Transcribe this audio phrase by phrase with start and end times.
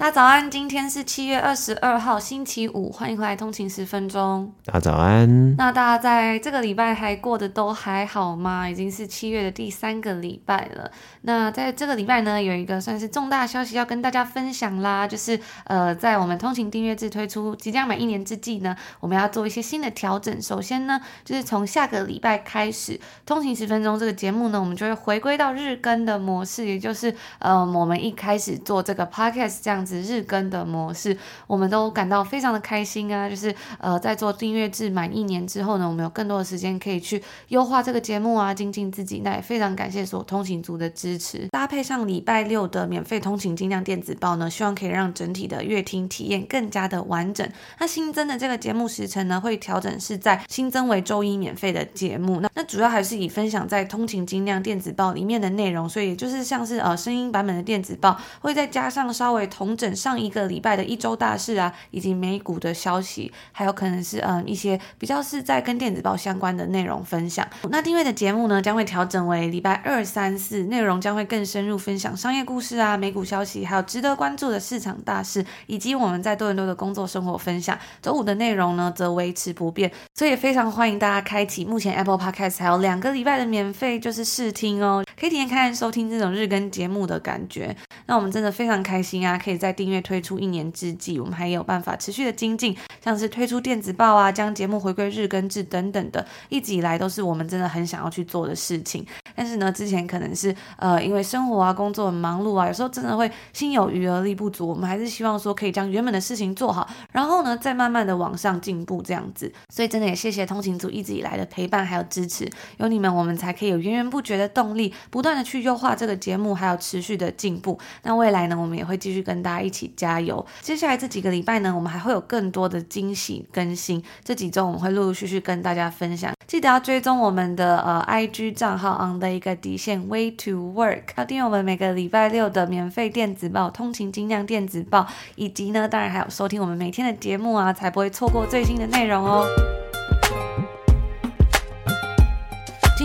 [0.00, 4.50] 大家早安，今天是七月二十二号，星期五，欢迎回来通勤十分钟。
[4.64, 5.54] 大家早安。
[5.56, 8.66] 那大家在这个礼拜还过得都还好吗？
[8.66, 10.90] 已经是七月的第三个礼拜了。
[11.20, 20.40] 那在这个礼拜呢，有一个算是重大消息要跟大家分享啦，就是呃，在我们通勤订阅制推出即将满一年之际呢，我们要做一些新的调整。
[20.40, 29.89] 首先呢，就是从下个礼拜开始，通勤十分钟这个节目呢，我们就会回归到日更的模式，也就是呃，我们一开始做这个 podcast 这样子。
[30.02, 33.28] 日更的模式，我们都感到非常的开心啊！
[33.28, 39.22] 就是呃，在做订阅制满一年之后呢，我们有更多的时间可以去优化这个节目啊，精进自己。
[39.24, 47.48] 那也非常感谢所有通勤族的支持，搭配上礼拜六的免费通勤精量电子报呢，希望可以让整体的阅听体验更加的完整。
[47.78, 52.40] 那新增的这个节目时程呢，会调整是在新增为周一免费的节目。
[52.40, 59.70] 那那主要还是以分享在通勤精量电子报里面的内容，所以就是像是呃声音版本的电子报，会再加上稍微同。
[59.80, 67.48] 整上一个礼拜的一周大事啊，以及美股的消息，还有可能是嗯一些比较是在跟电子报相关的内容分享。
[67.70, 77.78] 那订阅的节目呢，将会调整为礼拜二、三、四，内容将会更深入分享商业故事啊、美股消息，还有值得关注的市场大事，以及我们在多伦多的工作生活分享。
[78.02, 87.74] 周五的内容呢，则维持不变，所以也非常欢迎大家开启目前 Apple Podcast 还有两个礼拜的免费就是试听哦，可以体验看看收听这种日更节目的感觉。
[88.06, 99.04] 那我们真的非常开心啊，可以在订阅推出一年之际，我们还有办法持续的精进，像是推出电子报啊，将节目回归日更制等等的，一直以来都是我们真的很想要去做的事情。
[99.34, 104.68] 但是呢，之前可能是呃，因为生活啊、工作很忙碌啊，有时候真的会心有余而力不足。
[104.68, 109.50] 我们还是希望说可以将原本的事情做好，然后呢，再慢慢的往上进步这样子。
[109.72, 117.78] 所以真的也谢谢通勤组一直以来的陪伴还有支持，有你们，我们才可以有源源不绝的动力，不断的去优化这个节目，还有持续的进步。
[118.02, 120.44] 那未来呢，我们也会继续跟大家一起加油。
[120.60, 124.02] 接下来这几个礼拜呢，我们还会有更多的惊喜更新。
[124.24, 126.32] 这几周我们会陆陆续续跟大家分享。
[126.46, 135.00] 记得要追踪我们的呃 IG 账号 on 的一个底线 way to work，要订阅我们每个礼拜六的免费电子报《通勤精酿电子报》，
[135.36, 139.46] 以及呢，当然还有收听我们每天的节目啊，才不会错过最新的内容哦。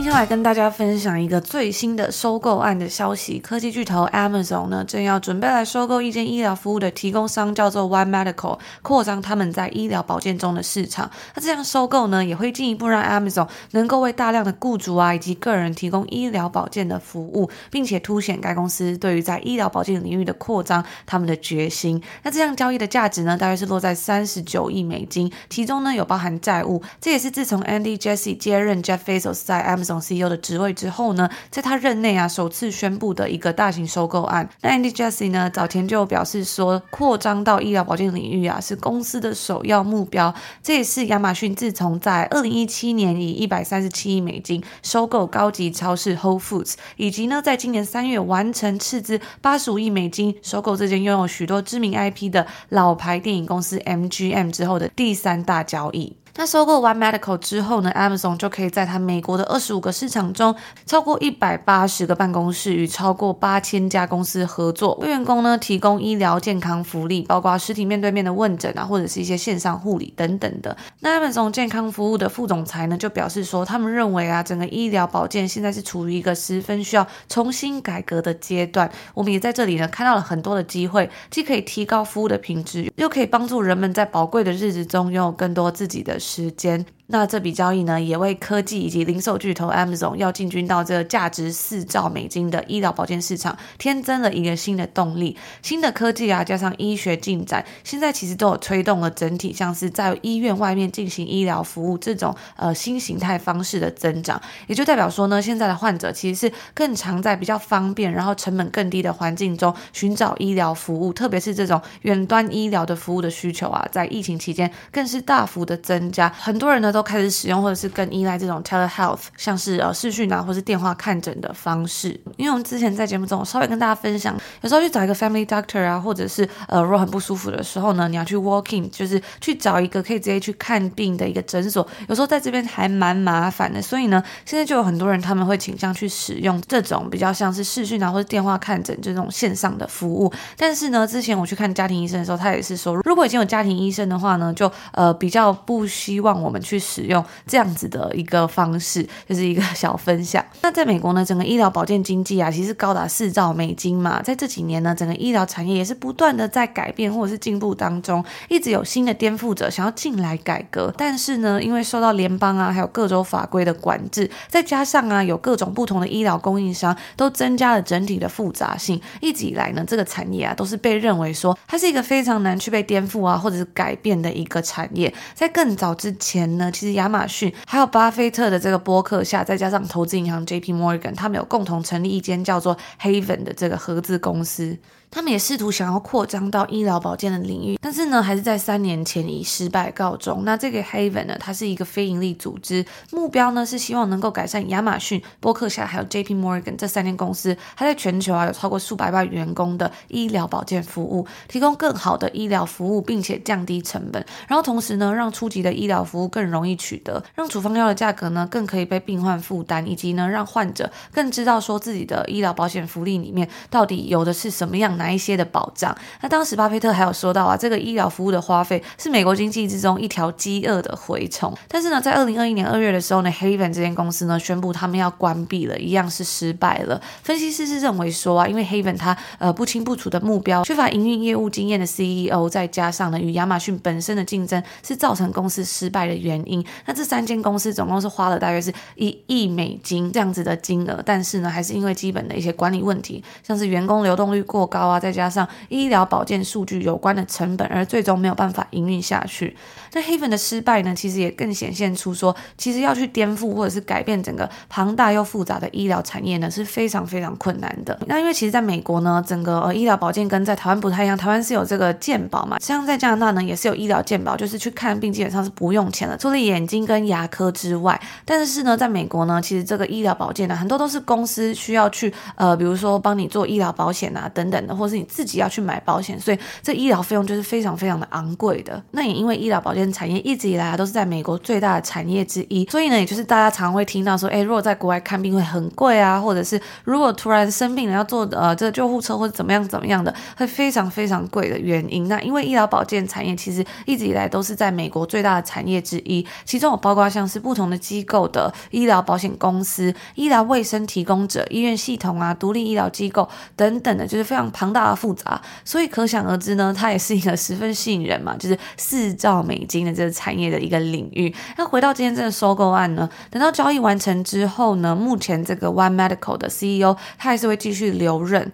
[0.05, 3.39] 今天来跟大家分享一个最新的收购案的消息。
[3.39, 11.09] 科技巨头 Amazon 呢，正要准备来收购一间医疗服务的提供商，叫做 One Medical，扩张他们在医疗保健中的市场。
[11.33, 21.99] 那这样收购呢，也会进一步让 Amazon 能够为大量的雇主啊以及个人提供医疗保健的服务，并且凸显该公司对于在医疗保健领域的扩张他们的决心。
[22.21, 26.83] 那这样交易的价值呢，大约是落在三十九亿美金，其中呢有包含债务。
[27.01, 34.49] 这也是自从 Andy Jassy 接任 Jeff Bezos 在 Amazon 总 CEO 的职位之后呢，在他任内啊，首次宣布的一个大型收购案。
[34.61, 40.33] 那 Andy Jassy 呢，早前就表示说，扩张到医疗保健领域啊，是公司的首要目标。
[40.61, 56.17] 这也是亚马逊自从在二零一七年以一百三十七亿美金收购高级超市 Whole Foods，以及呢，在今年三月完成斥资八十五亿美金收购这间拥有许多知名 IP 的老牌电影公司 MGM 之后的第三大交易。
[56.37, 60.53] 那收购 One Medical 之后呢，Amazon 就可以在它美国的二十五个市场中，
[60.85, 70.75] 超过一百八十个办公室与超过八千家公司合作，为员工呢提供医疗健康福利，包括实体面对面的问诊啊，或者是一些线上护理等等的。
[70.99, 78.91] 那 Amazon 健康服务的副总裁呢就表示说，他们认为啊，整个医疗保健现在是处于一个十分需要重新改革的阶段。
[79.13, 86.83] 我们也在这里呢看到了很多的机会，既可以提高服务的品质，又可以帮助人们在宝贵的日子中拥有更多自己的时间。
[87.07, 95.37] 那这笔交易呢，也为科技以及零售巨头 Amazon 要进军到这个价值四兆美金的医疗保健市场，添增了一个新的动力。
[95.61, 104.41] 新的科技啊，加上医学进展，现在其实都有推动了整体像是在医院外面进行医疗服务这种呃新形态方式的增长。
[104.65, 116.27] 也就代表说呢，现在的患者其实是更常在比较方便，然后成本更低的环境中寻找医疗服务，特别是这种远端医疗的服务的需求啊，在疫情期间更是大幅的增加。
[116.29, 116.94] 很多人呢。
[116.95, 122.17] 都开始使用或者是更依赖这种 telehealth，像是呃视讯啊，或是电话看诊的方式。
[122.37, 133.81] 因为我们之前在节目中稍微跟大家分享，有时候去找一个 family doctor 啊，或者是呃如果很不舒服的时候呢，你要去 walking，就是去找一个可以直接去看病的一个诊所，有时候在这边还蛮麻烦的。
[133.81, 140.31] 所以呢，现在就有很多人他们会倾向去使用这种比较像是视讯啊，或者电话看诊这种线上的服务。
[140.55, 150.45] 但是呢，之前我去看家庭医生的时候，他也是说，如果已经有家庭医生的话呢，就呃比较不希望我们去使用这样子的一个方式， 就是一个小分享。
[150.61, 160.93] 那在美国呢，整个医疗保健经济啊，其实高达四兆美金嘛，在这几年呢，整个医疗产业也是不断的在改变或者是进步当中，一直有新的颠覆者想要进来改革。
[160.97, 169.01] 但是呢，因为受到联邦啊还有各州法规的管制，再加上啊有各种不同的医疗供应商，都增加了整体的复杂性。
[169.21, 175.13] 一直以来呢，这个产业啊都是被认为说它是一个非常难去被颠覆啊或者是改变的一个产业。
[175.33, 184.77] 在更早之前呢，其实亚马逊还有巴菲特的这个博客下，再加上投资银行 JP Morgan，他们有共同成立一间叫做 Haven 的这个合资公司。
[185.15, 190.43] 他们也试图想要扩张到医疗保健的领域，但是呢，还是在三年前以失败告终。
[190.43, 215.04] 那这个 Haven 呢，它是一个非营利组织，目标呢是希望能够改善亚马逊、波克夏还有 JP Morgan 这三间公司，它在全球啊有超过数百万员工的医疗保健服务，提供更好的医疗服务，并且降低成本，然后同时呢，让初级的医疗服务更容易取得，让处方药的价格呢更可以被病患负担，以及呢让患者更知道说自己的医疗保险福利里面到底有的是什么样的。
[215.05, 215.95] 哪一些的保障？
[216.21, 221.55] 那当时巴菲特还有说到啊，这个医疗服务的花费是美国经济之中一条饥饿的蛔虫。
[221.67, 226.99] 但是呢，在二零二一年二月的时候呢，Haven 这间公司呢宣布他们要关闭了，一样是失败了。
[227.21, 236.65] 分析师是认为说啊，因为 Haven 它呃不清不楚的目标，缺乏营运业务经验的 CEO，再加上呢与亚马逊本身的竞争，是造成公司失败的原因。
[236.85, 244.99] 那这三间公司总共是花了大约是一亿美金这样子的金额，但是呢，还是因为基本的一些管理问题，像是员工流动率过高啊。
[244.99, 249.55] 再加上医疗保健数据有关的成本，而最终没有办法营运下去。
[249.93, 257.97] 那 Haven 的失败呢，其实也更显现出说，其实要去颠覆或者是改变整个庞大又复杂的医疗产业呢，是非常非常困难的。
[258.07, 267.99] 那因为其实在美国呢，整个呃医疗保健跟在台湾不太一样，台湾是有这个健保嘛，像在加拿大呢，也是有医疗健保，就是去看病基本上是不用钱的，除了眼睛跟牙科之外。
[268.25, 278.81] 但是呢，在美国呢，其实这个医疗保健呢，很多都是公司需要去呃，比如说帮你做医疗保险啊等等的，或是你自己要去买保险，所以这医疗费用就是非常非常的昂贵的。
[278.91, 292.07] 那也因为医疗保健产业一直以来都是在美国最大的产业之一，所以呢，也就是大家常会听到说，哎，如果在国外看病会很贵啊，或者是如果突然生病了要坐呃这个救护车或者怎么样怎么样的，会非常非常贵的原因。
[292.07, 305.41] 那因为医疗保健产业其实一直以来都是在美国最大的产业之一，其中有包括像是不同的机构的医疗保险公司、医疗卫生提供者、医院系统啊、独立医疗机构等等的，就是非常庞大的复杂。
[305.63, 311.33] 所以可想而知呢，它也是一个十分吸引人嘛， 就是四兆美金的这个产业的一个领域。
[311.57, 318.51] 那回到今天这个收购案呢，等到交易完成之后呢，目前这个 One Medical 的 CEO 他还是会继续留任。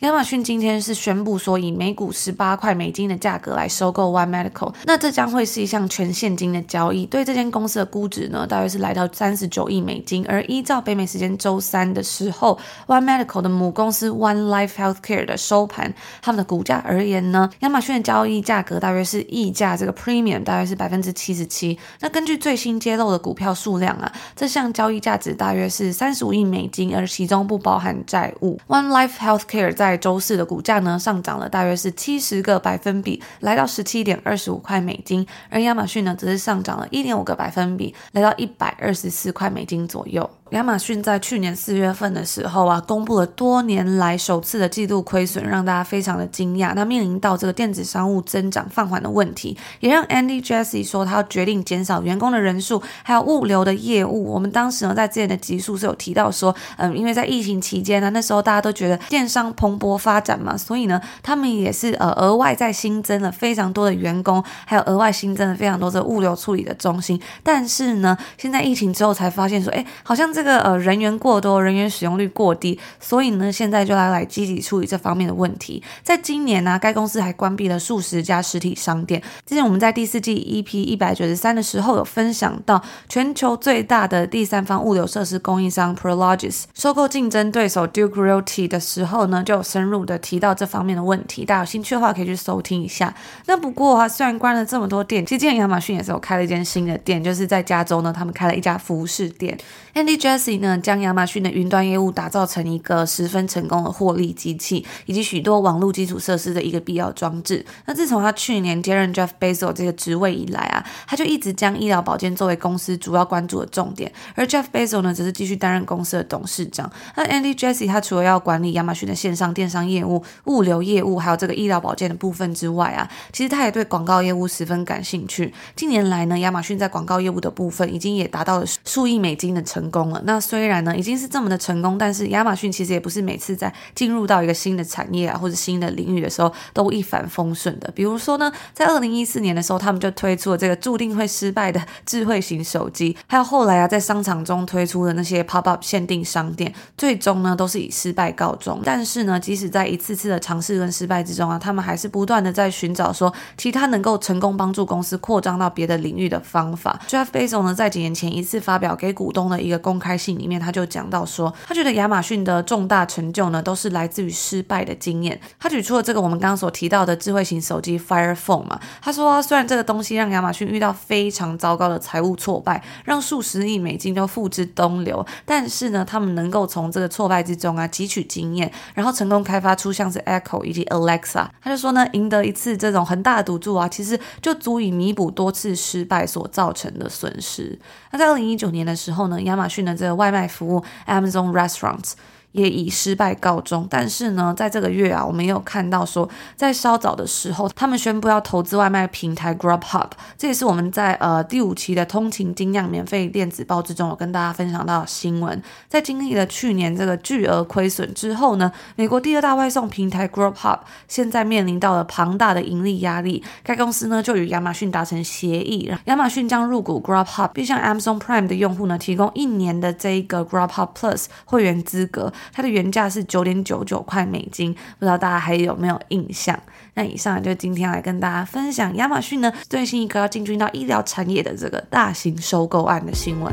[0.00, 7.04] 亚马逊今天是宣布说，以每股十八块美金的价格来收购 One Medical，那这将会是一项全现金的交易。
[7.04, 10.24] 对这间公司的估值呢，大约是来到三十九亿美金。
[10.26, 15.92] 而依照北美时间周三的时候，One Medical 的母公司 One Life Healthcare 的收盘，
[16.22, 21.78] 他们的股价而言呢，亚马逊的交易价格大约是溢价这个 Premium 大约是百分之七十七。
[22.00, 28.58] 那根据最新揭露的股票数量啊，这项交易价值大约是三十五亿美金，而其中不包含债务。
[28.66, 40.30] One Life Healthcare 在在周四的股价呢，上涨了大约是七十个百分比，来到十七点二十五块美金，而亚马逊呢则是上涨了一点五个百分比，来到一百二十四块美金左右。
[40.50, 46.72] 亚马逊在去年四月份的时候啊，公布了多年来首次的季度亏损，让大家非常的惊讶。
[46.74, 54.32] 那面临到这个电子商务增长放缓的问题，也让 Andy Jassy 说他要决定减少员工的人数，还有物流的业务。
[54.32, 67.20] 我们当时呢在之前的集数是有提到说，嗯，因为在疫情期间呢，那时候大家都觉得电商蓬勃发展嘛，所以呢，他们也是呃额外再新增了非常多的员工，还有额外新增了非常多的物流处理的中心。
[67.44, 75.82] 但是呢，现在疫情之后才发现说，哎，好像这这个呃人员过多，人员使用率过低，所以呢现在就来来积极处理这方面的问题。
[76.02, 79.22] 在今年呢、啊，该公司还关闭了数十家实体商店。
[79.44, 91.44] 之前我们在第四季 EP 一百九十三的时候有分享到，全球最大的第三方物流设施供应商 Prologis 收购竞争对手 Duke Realty 的时候呢，就有深入的提到这方面的问题。
[91.44, 93.14] 大家有兴趣的话，可以去收听一下。
[93.44, 99.58] 那不过啊，虽然关了这么多店，其实今年亚马逊也是有开了一间新的店，就是在加州呢，他们开了一家服饰店。
[99.94, 107.64] Andy Jassy 呢，将亚马逊的云端业务打造成一个十分成功的获利机器，以及许多网络基础设施的一个必要装置。
[107.86, 114.10] 那自从他去年接任 Jeff Bezos 这个职位以来啊，他就一直将医疗保健作为公司主要关注的重点。
[114.34, 116.90] 而 Jeff Bezos 呢，则是继续担任公司的董事长。
[117.16, 125.52] 那 Andy Jassy 他除了要管理亚马逊的线上电商业务、物流业务，还有这个医疗保健的部分之外啊，其实他也对广告业务十分感兴趣。
[125.74, 130.20] 近年来呢，亚马逊在广告业务的部分已经也达到了数亿美金的成成功了。
[130.24, 137.90] 那虽然呢已经是这么的成功，但是亚马逊其实也不是每次在进入到一个新的产业啊或者新的领域的时候都一帆风顺的。
[137.94, 148.82] 比如说呢，在二零一四年的时候，他们就推出了这个注定会失败的智慧型手机，还有后来啊在商场中推出的那些 pop up 限定商店，最终呢都是以失败告终。
[148.84, 157.00] 但是呢，即使在一次次的尝试跟失败之中啊，他们还是不断的在寻找说其他能够成功帮助公司扩张到别的领域的方法。
[157.08, 165.40] Jeff Bezos 呢在几年前一次发表给股东的一一个公开信里面，他就讲到说，他觉得亚马逊的重大成就呢都是来自于失败的经验。
[165.60, 181.46] 他举出了这个我们刚刚所提到的智慧型手机 Fire Phone 嘛，他说啊，虽然这个东西让亚马逊遇到非常糟糕的财务挫败，让数十亿美金都付之东流，但是呢，他们能够从这个挫败之中啊汲取经验，然后成功开发出像是 Echo 以及 Alexa。
[181.62, 187.78] 他就说呢，赢得一次这种很大的赌注啊，其实就足以弥补多次失败所造成的损失。
[188.10, 192.12] 那在二零一九年的时候呢，亚马亚马逊的这个外卖服务 Amazon Restaurants。
[192.52, 193.86] 也以失败告终。
[193.90, 200.10] 但是呢，在这个月啊，我们也有看到说，在稍早的时候，他们宣布要投资外卖平台 Grubhub。
[200.36, 205.62] 这也是我们在呃第五期的通勤精酿免费电子报之中有跟大家分享到新闻。
[205.88, 213.42] 在经历了去年这个巨额亏损之后呢，美国第二大外送平台 Grubhub 现在面临到了庞大的盈利压力。
[213.62, 222.32] 该公司呢就与亚马逊达成协议，亚马逊将入股 Grubhub，并向 Amazon Prime 的用户呢提供一年的这一个 Grubhub Plus 会员资格。
[222.52, 226.58] 它的原价是九点九九块美金，不知道大家还有没有印象？
[226.94, 233.52] 那以上就今天来跟大家分享亚马逊呢最新一个要进军到医疗产业的这个大型收购案的新闻。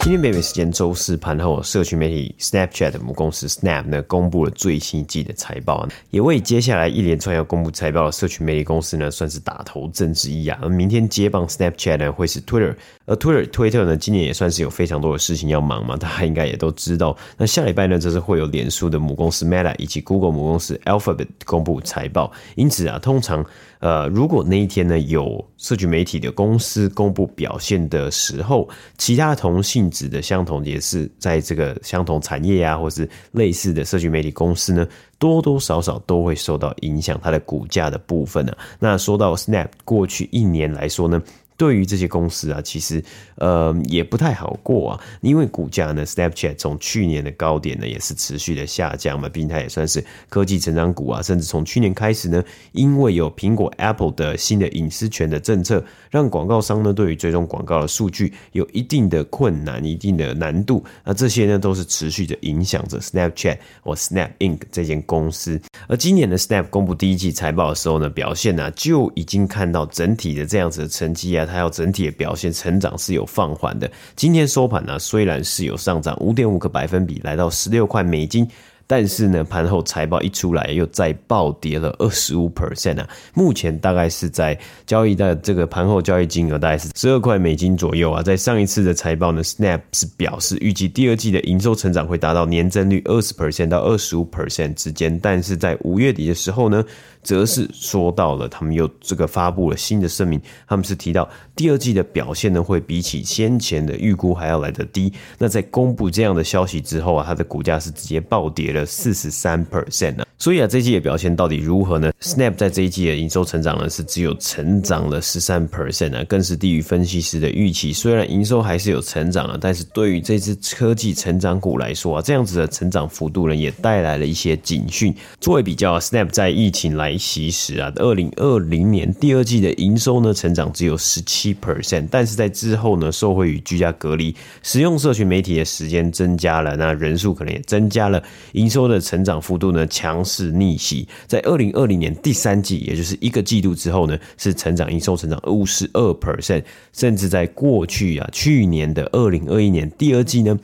[0.00, 10.58] 今天北美时间周四盘后，社群媒体 Snapchat 的母公司 Snap 呢公布了最新一季的财报，也为接下来一连串要公布财报的社群媒体公司呢算是打头阵之一啊。
[10.62, 12.74] 而明天接棒 Snapchat 呢会是 Twitter，
[13.04, 17.14] 而 Twitter 推特呢今年也算是有非常多的事情要忙嘛，大家应该也都知道。
[17.36, 23.44] 那下礼拜呢则是会有脸书的母公司 Meta 以及 Google 母公司 Alphabet 公布财报，因此啊，通常。
[23.80, 34.86] 呃，如果那一天呢有社群媒体的公司公布表现的时候，其他同性指的相同也是在这个相同产业啊，或是类似的社区媒体公司呢，
[35.18, 38.58] 多多少少都会受到影响，它的股价的部分呢、啊。
[38.78, 41.22] 那说到 Snap 过去一年来说呢。
[41.58, 43.02] 对于这些公司啊，其实
[43.34, 65.60] 呃也不太好过啊，因为股价呢，Snapchat 从去年的高点呢也是持续的下降嘛，毕竟它也算是科技成长股啊，甚至从去年开始呢，因为有苹果 Apple 的新的隐私权的政策，让广告商呢对于追踪广告的数据有一定的困难、一定的难度，那这些呢都是持续的影响着 Snapchat 或 Snap Inc 这间公司。
[65.88, 71.47] 而今年的 Snap 公布第一季财报的时候呢，表现呢、就已经看到整体的这样子的成绩啊。
[71.48, 73.90] 它要整体的表现成长是有放缓的。
[74.14, 78.46] 今天收盘呢，虽然是有上涨五点五个百分比，来到十六块美金。
[78.90, 83.06] 但是呢，盘后财报一出来，又再暴跌了二十五 percent 啊！
[83.34, 88.22] 目前大概是在交易的这个盘后交易金额大概是十二块美金左右啊。
[88.22, 95.20] 在上一次的财报呢，Snap 是表示预计第二季的营收成长会达到年增率二十 percent 到二十五 percent 之间。
[95.20, 96.82] 但是在五月底的时候呢，
[97.28, 105.12] 则是说到了他们又这个发布了新的声明，他们是提到第二季的表现呢会比起先前的预估还要来得低。
[105.36, 108.86] 那在公布这样的消息之后啊，它的股价是直接暴跌了。
[108.86, 110.24] 四十三 percent 呢。
[110.38, 117.92] 所以啊，这季的表现到底如何呢？Snap 在这一季的营收成长呢，是只有成长了十三 percent 啊，更是低于分析师的预期。
[117.92, 125.12] 虽然营收还是有成长啊，但是对于这支科技成长股来说啊，这样子的成长幅度呢，也带来了一些警讯。
[125.40, 134.32] 作为比较，Snap 在疫情来其实啊，二零二零年第二季的营收呢，成长只有十七 percent，但是在之后呢，受惠于居家隔离，
[134.62, 138.22] 使用社群媒体的时间增加了，那人数可能也增加了，
[138.52, 140.24] 营收的成长幅度呢，强。
[140.28, 150.58] 势逆袭，在二零二零年第三季，也就是一个季度之后呢，是成长营收成长五十二 percent，甚至在过去啊，去年的二零二一年第二季呢，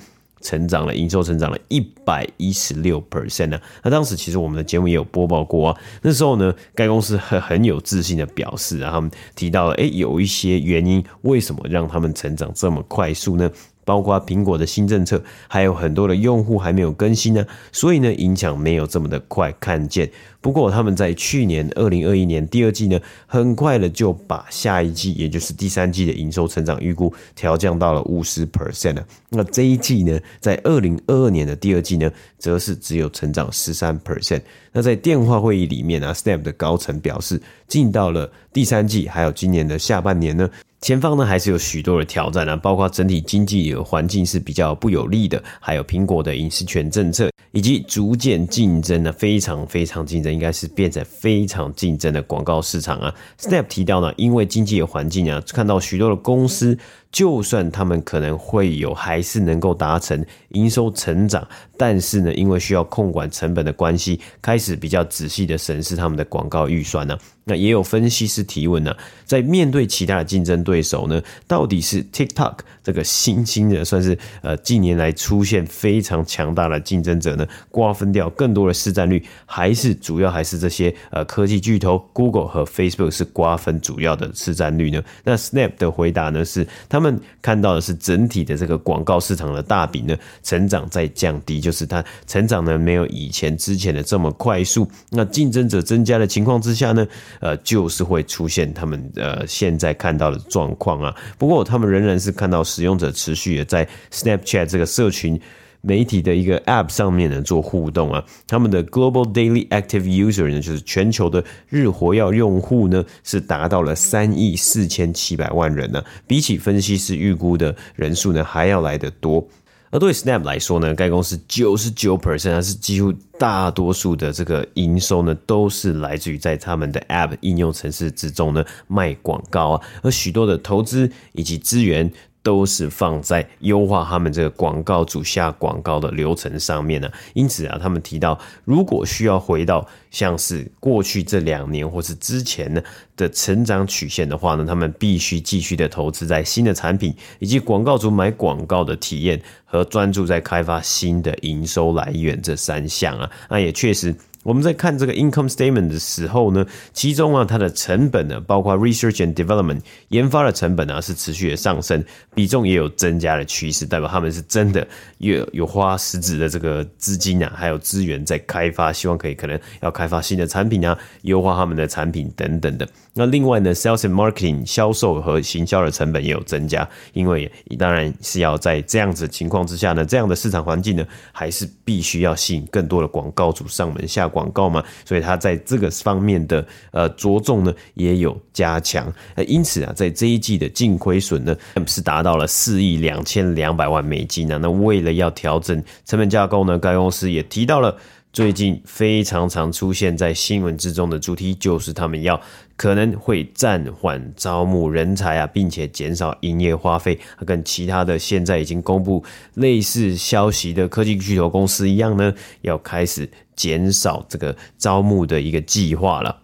[0.44, 3.58] 成长了营收成长了一百一十六 percent 呢。
[3.82, 13.50] 那当时其实我们的节目也有播报过啊，那时候呢，该公司很很有自信的表示啊，他们提到了，诶，有一些原因，为什么让他们成长这么快速呢？
[13.84, 20.10] 包括苹果的新政策，还有很多的用户还没有更新呢，所以呢，影响没有这么的快看见。
[20.40, 29.06] 不过他们在去年二零二一年第二季呢，很快的就把下一季，也就是第三季的营收成长预估调降到了五十 percent 了。
[29.30, 34.42] 那这一季呢，在二零二二年的第二季呢，则是只有成长十三 percent。
[34.70, 40.50] 那在电话会议里面啊，Snap 的高层表示，进到了第三季，还有今年的下半年呢。
[40.84, 53.14] 前方呢还是有许多的挑战啊，包括整体经济环境是比较不有利的，还有苹果的隐私权政策，以及逐渐竞争的非常非常竞争，应该是变成非常竞争的广告市场啊。
[53.40, 56.78] Snap 提到呢，因为经济的环境啊，看到许多的公司。
[57.14, 67.16] 就算他们可能会有，还是能够达成营收成长，但是呢，因为需要控管成本的关系，开始比较仔细的审视他们的广告预算呢。
[67.46, 85.00] 那也有分析师提问呢，在面对其他的竞争对手呢，到底是 TikTok 这个新兴的，算是呃近年来出现非常强大的竞争者呢，瓜分掉更多的市占率，还是主要还是这些呃科技巨头 Google 和 Facebook 是瓜分主要的市占率呢？
[85.22, 87.03] 那 Snap 的回答呢是他们。
[87.04, 94.88] 们看到的是整体的这个广告市场的大饼呢，成长在降低，就是它成长呢没有以前之前的这么快速。
[95.10, 97.06] 那竞争者增加的情况之下呢，
[97.40, 101.14] 呃，就是会出现他们呃现在看到的状况啊。
[101.36, 105.38] 不过他们仍然是看到使用者持续的在 Snapchat 这个社群。
[105.86, 119.46] 媒体的一个 App 上面呢做互动啊，他们的 Global Daily Active User 呢，就是全球的日活跃用户呢，是达到了三亿四千七百万人呢，比起分析师预估的人数呢还要来得多。
[119.90, 132.10] 而对 Snap 来说呢，该公司九十九 percent 是几乎大多数的这个营收呢，都是来自于在他们的 App 应用程式之中呢卖广告啊，而许多的投资以及资源。
[132.44, 137.10] 都是放在优化他们这个广告主下广告的流程上面呢。
[137.32, 142.82] 因此啊，他们提到，如果需要回到像是过去这两年或是之前呢
[143.16, 153.30] 的成长曲线的话呢，他们必须继续的投资在新的产品以及广告主买广告的体验和专注在开发新的营收来源这三项啊。
[153.48, 154.14] 那也确实。
[154.44, 162.04] 我们在看这个 income statement 的时候呢，其中啊，它的成本呢，包括 research and development 研发的成本啊，是持续的上升，
[162.34, 164.86] 比重也有增加的趋势，代表他们是真的
[165.18, 172.86] 有有花实质的这个资金啊，还有资源在开发，希望可以可能要开发新的产品啊，优化他们的产品等等的。
[173.14, 184.28] 那另外呢，sales and marketing 销售和行销的成本也有增加，因为当然是要在这样子情况之下呢，这样的市场环境呢，还是必须要吸引更多的广告主上门下。
[184.34, 189.10] 广告嘛，所以他在这个方面的呃着重呢也有加强，
[189.46, 194.58] 因此啊，在这一季的净亏损呢是达到了四亿两千两百万美金啊。
[194.60, 197.96] 那为了要调整成本架构呢，该公司也提到了
[198.32, 202.40] 最近非常常出现在新闻之中的主题，就是他们要。
[202.76, 207.16] 可能会暂缓招募人才啊，并且减少营业花费，
[207.46, 209.22] 跟其他的现在已经公布
[209.54, 216.40] 类似消息的科技巨头公司一样呢，要开始减少这个招募的一个计划了。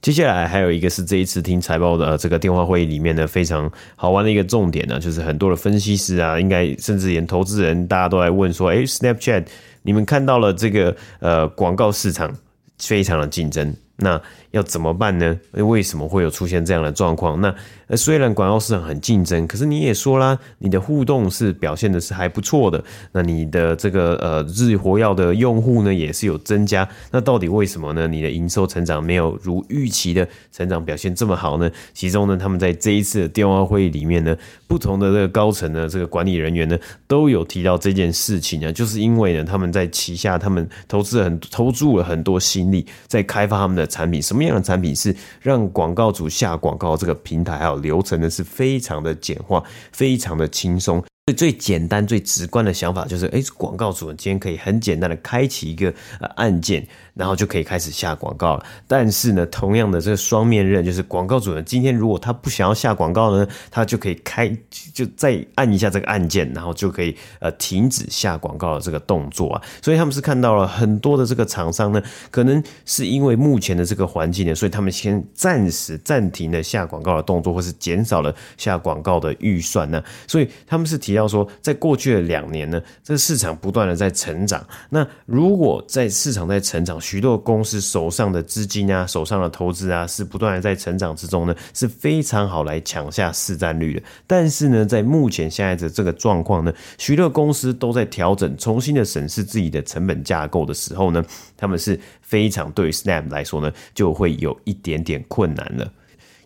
[0.00, 9.46] 接下来还有一个是这一次听财报的这个电话会议里面呢，非常好玩的一个重点呢，就是很多的分析师啊，应该甚至连投资人大家都来问说，诶，Snapchat，
[9.82, 12.36] 你们看到了这个呃广告市场
[12.78, 13.76] 非常的竞争。
[13.94, 14.20] 那
[14.52, 15.38] 要怎么办呢？
[15.52, 17.40] 为什么会有出现这样的状况？
[17.40, 17.54] 那
[17.96, 22.82] 虽然广告市场很竞争，可是你也说啦，你的互动是表现的是还不错的。
[23.12, 26.88] 那你的这个呃日活跃的用户呢也是有增加。
[27.10, 28.06] 那到底为什么呢？
[28.06, 31.70] 你的营收成长没有如预期的成长表现这么好呢？
[31.92, 34.36] 其中呢，他们在这一次的电话会议里面呢，
[34.66, 44.20] 不同的这个高层呢，这个管理人员呢都有提到这件事情呢，就是因为呢他们在旗下，他们投资很投注了很多心力在开发他们的产品。
[44.20, 48.28] 什么样的产品是让广告主下广告这个平台还有流程呢？
[48.30, 51.02] 是非常的简化，非常的轻松。
[51.24, 55.86] 最最简单、最直观的想法就是，哎，广告主人今天可以很简单的开启一个
[56.18, 58.66] 呃按键，然后就可以开始下广告了。
[58.88, 64.48] 但是呢，同样的这个双面刃，就是广告主人，今天如果他不想要下广告呢，他就可以开，
[64.92, 69.62] 就再按一下这个按键，然后就可以呃停止下广告的这个动作啊。
[69.80, 80.02] 所以他们是看到了很多的这个厂商呢，可能是因为目前的这个环境呢，所以他们先暂时暂停了下广告的动作，或是减少了下广告的预算呢。
[80.26, 81.11] 所以他们是提。
[81.12, 84.66] 提到说，在过去的两年呢，这市场不断的在成长。
[84.88, 94.02] 那如果在市场在成长，许多公司手上的资金啊，手上的投资啊，是不断的在成长之中呢，是非常好来抢下市占率的。
[94.26, 101.22] 但是呢，在目前现在的这个状况呢，许多公司都在调整，重新的审视自己的成本架构的时候呢，
[101.56, 105.92] 他们是非常对于 Snap 来说呢，就会有一点点困难了。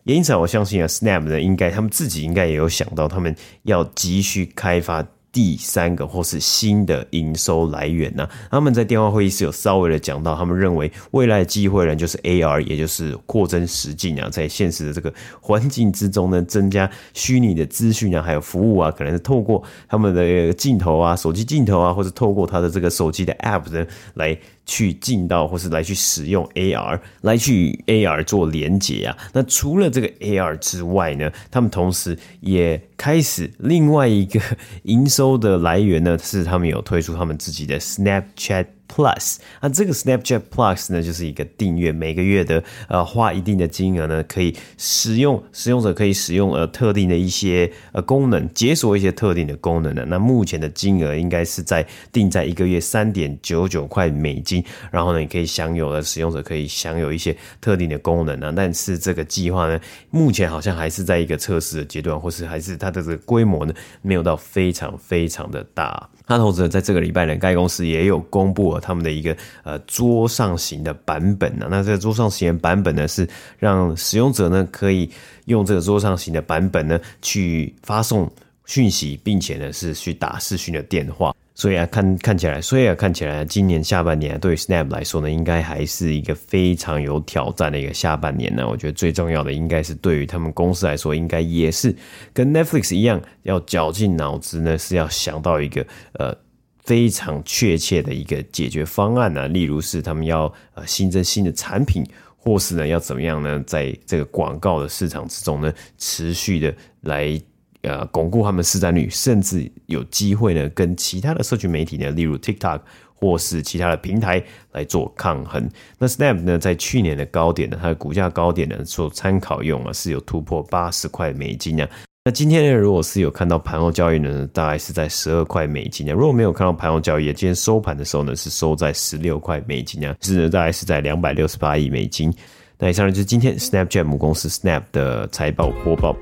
[0.07, 8.29] 也因此，我相信啊，Snap 呢，应该他们自己应该也有想到，他们要急需开发第三个或是新的营收来源呢。
[8.49, 24.39] 他们在电话会议室有稍微的讲到，他们认为未来的机会呢，就是 AR，也就是扩增实境啊，在现实的这个环境之中呢，增加虚拟的资讯啊，还有服务啊，可能是透过他们的镜头啊，手机镜头啊，或者透过他的这个手机的 App 呢来。
[24.67, 34.41] 去进到或是来去使用 AR 来去 AR 做连接啊，那除了这个 AR 之外呢，他们同时也开始另外一个
[34.83, 38.67] 营收的来源呢，是他们有推出他们自己的 Snapchat。
[38.89, 50.05] Plus，那这个 Snapchat Plus 呢，就是一个订阅，每个月的呃花一定的金额呢，可以使用使用者可以使用呃特定的一些呃功能，解锁一些特定的功能的。
[50.07, 58.53] 那目前的金额应该是在定在一个月三点九九块美金，然后呢，你可以享有的使用者可以享有一些特定的功能呢。
[58.57, 59.79] 但是这个计划呢，
[60.11, 66.09] 目前好像还是在一个测试的阶段，或是还是它的这个规模呢，没有到非常非常的大。
[66.27, 71.69] 那同时在这个礼拜呢，该公司也有公布了他们的一个呃桌上型的版本呢。
[71.71, 75.09] 那这个桌上型的版本呢，是让使用者呢可以
[75.45, 78.31] 用这个桌上型的版本呢去发送
[78.65, 81.33] 讯息，并且呢是去打视讯的电话。
[81.59, 88.69] 所以啊，看看起来，所以啊，看起来，今年下半年对于 Snap 来说呢，应该还是一个非常有挑战的一个下半年呢。
[88.69, 91.97] 我觉得最重要的，应该是对于他们公司来说，应该也是
[92.35, 95.87] 跟 Netflix 一样，要绞尽脑汁呢，是要想到一个
[96.19, 96.37] 呃
[96.85, 99.49] 非常确切的一个解决方案呢。
[99.49, 102.05] 例如是他们要呃新增新的产品，
[102.37, 107.41] 或是呢要怎么样呢，在这个广告的市场之中呢，持续的来。
[107.87, 112.81] 呃，巩固他们市占率，甚至有机会呢，跟其他的社群媒体呢，例如 TikTok
[113.15, 115.71] 或是其他的平台来做抗衡。
[115.97, 121.89] 那 Snap 呢，在去年的高点呢，它的股价高点呢，做参考用啊，是有突破八十块美金啊。
[122.25, 126.13] 那今天呢，如果是有看到盘后交易呢，大概是在十二块美金啊。
[126.13, 132.35] 如果没有看到盘后交易，今天收盘的时候呢，是收在十六块美金啊，是呢，大概是在两百六十八亿美金。
[132.79, 136.15] 那以上呢，就是今天 Snapchat 母公司 Snap 的财报播报。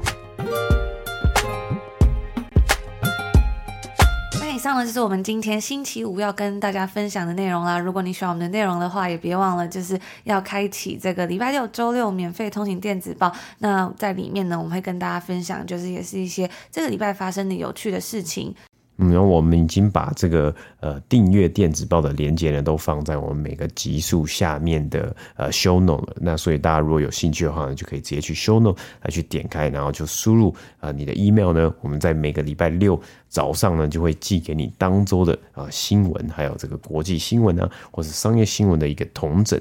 [4.74, 7.78] 上呢，就是我们今天星期五要跟大家分享的内容啦。
[7.78, 13.32] 如果你喜欢我们的内容的话，也别忘了就是要开启这个礼拜六、周六免费通行电子报。
[13.58, 18.52] 那在里面呢，我们会跟大家分享，就是也是一些这个礼拜发生的有趣的事情。
[18.96, 26.16] 嗯，然后我们已经把这个呃订阅电子报的连接呢，都放在我们每个集数下面的呃 show note 了。
[26.20, 39.60] 那所以大家如果有兴趣的话呢，就可以直接去 show note 来去点开，然后就输入呃你的 email 呢，我们在每个礼拜六早上呢就会寄给你当周的啊、新闻，还有这个国际新闻啊，或是商业新闻的一个统整。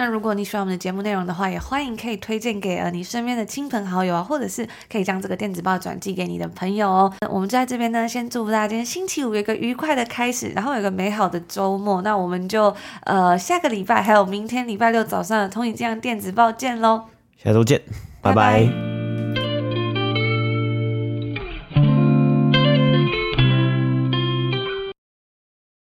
[0.00, 7.12] 那如果你喜欢我们的节目内容的话，也欢迎可以推荐给呃你身边的亲朋好友啊，或者是可以将这个电子报转寄给你的朋友哦。
[7.20, 12.00] 那我们就在这边呢，先祝福大家今天星期五有一个愉快的开始，然后有一个美好的周末。
[12.00, 17.02] 那我们就呃下个礼拜还有明天礼拜六早上的通勤这样电子报见喽，
[17.36, 17.82] 下周见，
[18.22, 18.99] 拜拜。